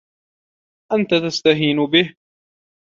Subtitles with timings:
[0.91, 2.15] أنت تستهين به.